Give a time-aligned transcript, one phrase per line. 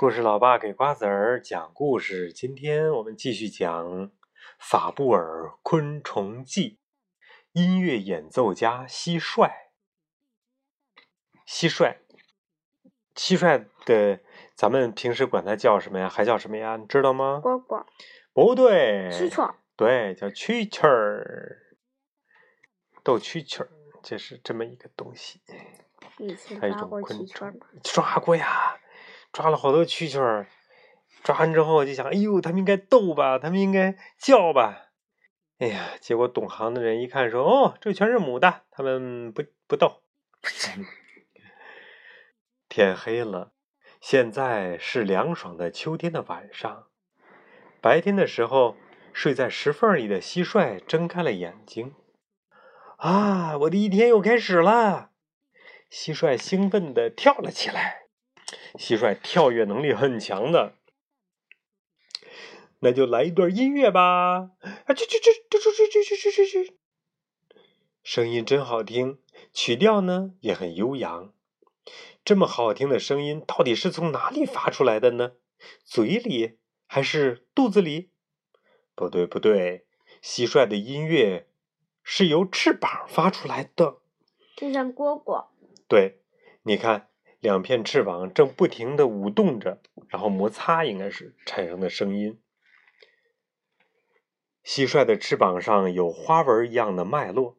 [0.00, 2.32] 故事老爸给瓜子儿讲故事。
[2.32, 4.08] 今天我们继续讲
[4.58, 6.78] 《法布尔昆虫记》。
[7.52, 9.50] 音乐演奏家蟋蟀，
[11.46, 11.98] 蟋蟀，
[13.14, 14.20] 蟋蟀的，
[14.54, 16.08] 咱们平时管它叫什么呀？
[16.08, 16.78] 还叫什么呀？
[16.78, 17.42] 你知道吗？
[17.44, 17.84] 蝈蝈。
[18.32, 19.10] 不对。
[19.12, 19.54] 蛐蛐。
[19.76, 21.76] 对，叫蛐蛐儿。
[23.04, 23.70] 斗蛐蛐儿，
[24.02, 25.42] 这是这么一个东西。
[26.16, 27.66] 以前抓过蛐蛐吗？
[27.84, 28.80] 抓过呀。
[29.32, 30.46] 抓了好多蛐蛐儿，
[31.22, 34.90] 抓完之后就想，哎呦，他们应该斗吧，他们应该叫吧。
[35.58, 40.02] 哎呀，结果懂行的人一看说，哦，这全是母的，他们不不斗。
[42.68, 43.52] 天黑了，
[44.00, 46.86] 现在是凉爽的秋天的晚上。
[47.80, 48.76] 白天的时候，
[49.12, 51.94] 睡在石缝里的蟋蟀睁开了眼睛。
[52.96, 55.10] 啊，我的一天又开始了！
[55.90, 58.02] 蟋蟀兴奋地跳了起来。
[58.74, 60.74] 蟋蟀跳跃能力很强的，
[62.80, 64.52] 那就来一段音乐吧！
[64.86, 66.76] 啊，去去去去去去去去去去！
[68.02, 69.18] 声音真好听，
[69.52, 71.34] 曲调呢也很悠扬。
[72.24, 75.32] 这么好听的声音，到底是从哪里发出来的呢？
[75.84, 78.10] 嘴里还是肚子里？
[78.94, 79.86] 不对不对，
[80.22, 81.48] 蟋蟀的音乐
[82.02, 83.98] 是由翅膀发出来的，
[84.56, 85.48] 就像蝈蝈。
[85.86, 86.22] 对，
[86.62, 87.09] 你看。
[87.40, 92.38] 两片翅膀正不停的舞动着，然后摩擦，应该是产生的声音。
[94.62, 97.56] 蟋蟀的翅膀上有花纹一样的脉络，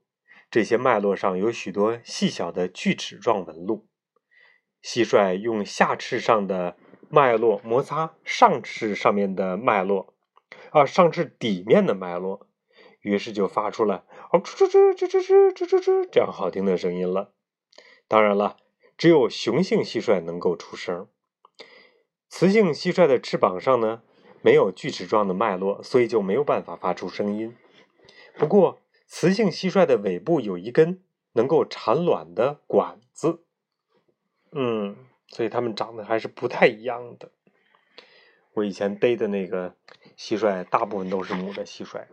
[0.51, 3.87] 这些脉络上有许多细小的锯齿状纹路。
[4.83, 6.77] 蟋蟀用下翅上的
[7.09, 10.13] 脉络摩擦上翅上面的脉络，
[10.69, 12.47] 啊，上翅底面的脉络，
[13.01, 17.33] 于是就发出了“哦吱吱吱吱吱吱吱吱”这样好听的声音了。
[18.07, 18.57] 当然了。
[19.01, 21.07] 只有雄性蟋蟀能够出声，
[22.29, 24.03] 雌性蟋蟀的翅膀上呢
[24.43, 27.57] 没有锯齿状的脉络，所以就没有办法发出声音。
[28.37, 33.43] 不过，雌性蟋蟀的尾部有一根能够产卵的管子，
[34.51, 37.31] 嗯，所以它们长得还是不太一样的。
[38.53, 39.75] 我以前逮的那个
[40.15, 42.05] 蟋蟀，大部分都是母的蟋蟀。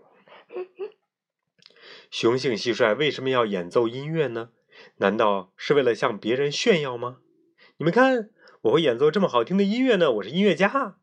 [2.11, 4.49] 雄性蟋蟀为什么要演奏音乐呢？
[4.97, 7.19] 难道是为了向别人炫耀吗？
[7.79, 8.31] 你们看，
[8.63, 10.99] 我会演奏这么好听的音乐呢，我是音乐家。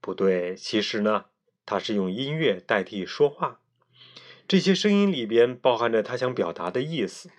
[0.00, 1.26] 不对，其实呢，
[1.64, 3.60] 他是用音乐代替说话。
[4.46, 7.30] 这些声音里边包含着他想表达的意思。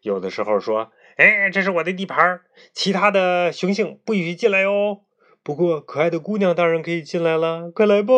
[0.00, 2.40] 有的时候说：“哎，这是我的地盘，
[2.72, 5.02] 其他的雄性不许进来哦。
[5.42, 8.14] 不过，可爱的姑娘当然可以进来了，快来吧。”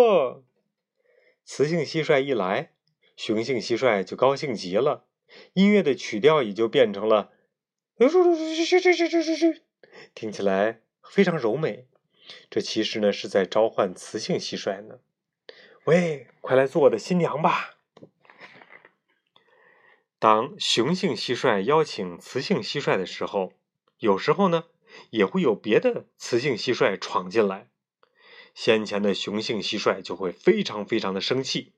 [1.45, 2.73] 雌性蟋蟀一来，
[3.17, 5.08] 雄性蟋蟀就高兴极了。
[5.53, 7.33] 音乐的曲调也就变成了，
[10.15, 11.87] 听起来非常柔美。
[12.51, 14.99] 这其实呢是在召唤雌性蟋蟀呢。
[15.85, 17.79] 喂，快来做我的新娘吧！
[20.19, 23.53] 当雄性蟋蟀邀请雌性蟋蟀的时候，
[23.99, 24.65] 有时候呢
[25.11, 27.69] 也会有别的雌性蟋蟀闯进来。
[28.55, 31.73] 先前的雄性蟋蟀就会非常非常的生气，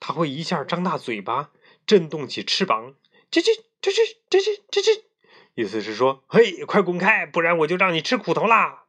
[0.00, 1.52] 它会一下张大嘴巴。
[1.86, 2.96] 震动起翅膀，
[3.30, 5.02] 吱吱吱吱吱吱吱吱，
[5.54, 8.86] 意思是说，嘿，快滚开，不然我就让你吃苦头啦！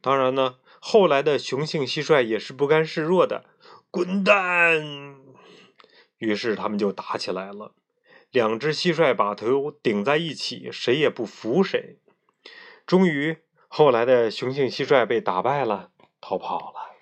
[0.00, 3.44] 当然呢，后来的雄性蟋蟀也是不甘示弱的，
[3.90, 5.20] 滚蛋！
[6.16, 7.74] 于是他们就打起来了，
[8.30, 11.98] 两只蟋蟀把头顶在一起，谁也不服谁。
[12.86, 13.36] 终于，
[13.68, 15.90] 后来的雄性蟋蟀被打败了，
[16.22, 16.96] 逃跑了。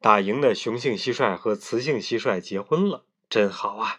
[0.00, 3.06] 打赢的雄性蟋蟀和雌性蟋蟀结婚了。
[3.32, 3.98] 真好啊！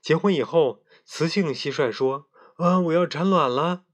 [0.00, 3.84] 结婚以后，雌性蟋蟀说：“啊，我要产卵了。”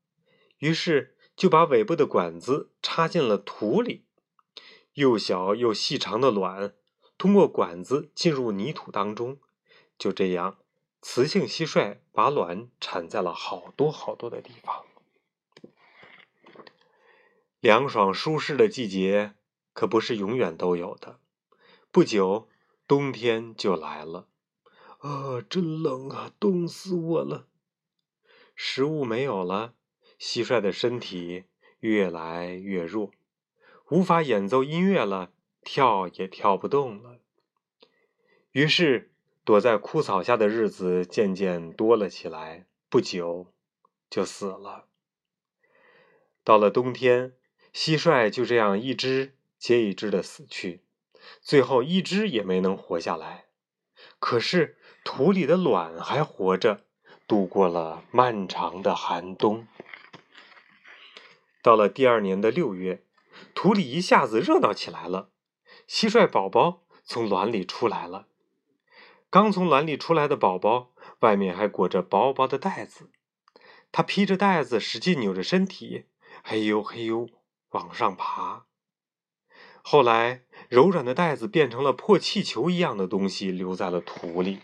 [0.57, 4.07] 于是就把尾部的管子插进了土里，
[4.95, 6.75] 又小又细长的卵
[7.19, 9.39] 通过管子进入泥土当中。
[9.99, 10.59] 就这样，
[11.03, 14.87] 雌性蟋蟀把卵产在了好多好多的地方。
[17.61, 19.35] 凉爽舒适的季节
[19.75, 21.21] 可不是永远都有的，
[21.91, 22.49] 不久
[22.87, 24.31] 冬天就来了。
[24.99, 27.47] 啊，真冷啊，冻死我了！
[28.57, 29.75] 食物没有了，
[30.19, 31.45] 蟋蟀的身体
[31.79, 33.13] 越来越弱，
[33.91, 35.31] 无法演奏音乐了，
[35.63, 37.21] 跳也跳不动了。
[38.51, 39.13] 于是，
[39.45, 43.53] 躲在枯草下的日子渐渐多了起来，不久
[44.11, 44.89] 就死了。
[46.43, 47.37] 到了冬天，
[47.73, 50.83] 蟋蟀就这样一只接一只的死去，
[51.41, 53.47] 最后一只也没能活下来。
[54.19, 54.75] 可是。
[55.05, 56.85] 土里的卵还活着，
[57.27, 59.67] 度过了漫长的寒冬。
[61.63, 63.03] 到了第二年的六月，
[63.55, 65.31] 土里一下子热闹起来了。
[65.89, 68.27] 蟋蟀宝宝从卵里出来了。
[69.31, 73.11] 刚从卵里出来的宝宝，外面还裹着薄薄的袋子。
[73.91, 76.05] 它披着袋子，使劲扭着身体，
[76.43, 77.29] 嘿呦嘿呦
[77.71, 78.65] 往上爬。
[79.83, 84.61] 后来，柔软的袋子变成了破气球一样的东西，留在了土里。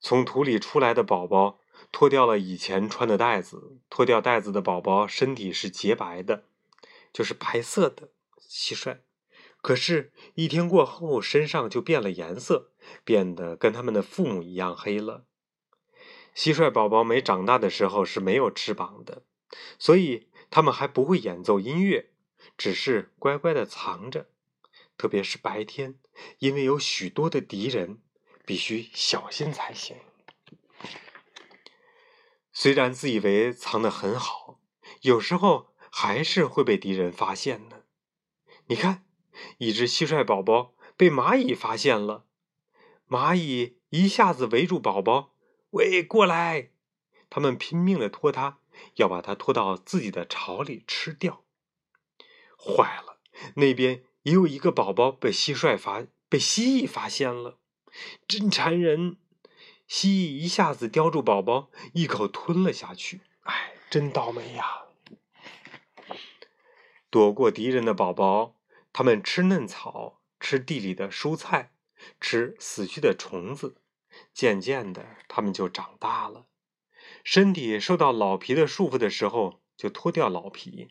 [0.00, 1.60] 从土里出来的宝宝
[1.90, 6.44] 脱掉了以前穿的袋子，脱掉袋子的宝宝身体是洁白的，
[7.12, 8.10] 就是白色的
[8.48, 8.98] 蟋蟀。
[9.60, 12.70] 可是，一天过后，身上就变了颜色，
[13.04, 15.24] 变得跟他们的父母一样黑了。
[16.34, 19.24] 蟋蟀宝宝没长大的时候是没有翅膀的，
[19.78, 22.10] 所以他们还不会演奏音乐，
[22.56, 24.28] 只是乖乖的藏着。
[24.96, 25.98] 特别是白天，
[26.38, 27.98] 因为有许多的敌人。
[28.48, 29.94] 必须小心才行。
[32.50, 34.58] 虽然自以为藏得很好，
[35.02, 37.82] 有时候还是会被敌人发现呢。
[38.68, 39.04] 你看，
[39.58, 42.24] 一只蟋蟀宝宝被蚂蚁发现了，
[43.06, 45.34] 蚂蚁一下子围住宝宝，
[45.72, 46.70] 喂，过来！
[47.28, 48.60] 他们拼命的拖它，
[48.94, 51.44] 要把它拖到自己的巢里吃掉。
[52.56, 53.20] 坏了，
[53.56, 57.58] 那边也有一个宝宝被蟋蟀发被蜥蜴发现了。
[58.26, 59.16] 真馋人！
[59.86, 63.22] 蜥蜴一下子叼住宝宝，一口吞了下去。
[63.44, 64.82] 哎，真倒霉呀！
[67.08, 68.56] 躲过敌人的宝宝，
[68.92, 71.72] 他们吃嫩草，吃地里的蔬菜，
[72.20, 73.80] 吃死去的虫子。
[74.34, 76.46] 渐渐的，他们就长大了。
[77.24, 80.88] 身体受到老皮的束缚的时候，就脱掉老皮。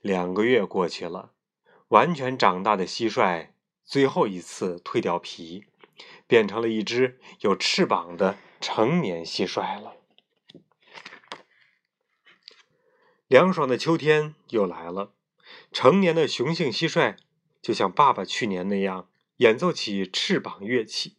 [0.00, 1.32] 两个月过去了，
[1.88, 3.53] 完全长大的蟋蟀。
[3.84, 5.66] 最后一次蜕掉皮，
[6.26, 9.96] 变成了一只有翅膀的成年蟋蟀了。
[13.28, 15.12] 凉爽的秋天又来了，
[15.72, 17.16] 成年的雄性蟋蟀
[17.60, 19.08] 就像爸爸去年那样
[19.38, 21.16] 演奏起翅膀乐器。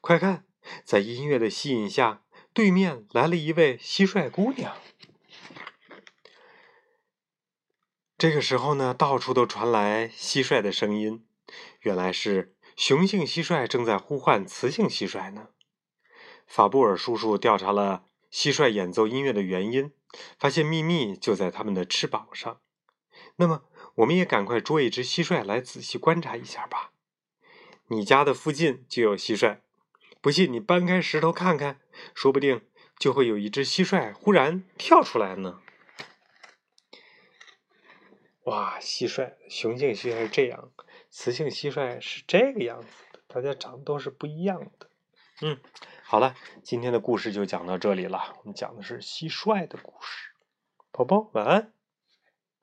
[0.00, 0.44] 快看，
[0.84, 2.22] 在音乐的吸引下，
[2.52, 4.76] 对面来了一位蟋蟀姑娘。
[8.16, 11.26] 这个时候呢，到处都传来蟋蟀的声音。
[11.80, 15.48] 原来是雄性蟋蟀正在呼唤雌性蟋蟀呢。
[16.46, 19.92] 法布尔叔叔调查了蟋蟀演奏音乐的原因，
[20.38, 22.60] 发现秘密就在它们的翅膀上。
[23.36, 23.64] 那么，
[23.96, 26.92] 我们也赶快捉一只蟋蟀来仔细观察一下吧。
[27.88, 29.58] 你家的附近就有蟋蟀，
[30.20, 31.80] 不信你搬开石头看看，
[32.14, 32.62] 说不定
[32.98, 35.60] 就会有一只蟋蟀忽然跳出来呢。
[38.44, 40.72] 哇，蟋蟀，雄性蟋蟀是这样。
[41.14, 44.88] 雌性蟋蟀是这个样子的，大家长得都是不一样的。
[45.42, 45.60] 嗯，
[46.02, 48.32] 好了，今天的故事就讲到这里了。
[48.38, 50.30] 我们讲的是蟋蟀的故事。
[50.90, 51.74] 宝宝晚安。